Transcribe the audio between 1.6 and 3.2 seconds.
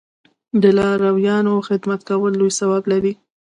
خدمت کول لوی ثواب لري.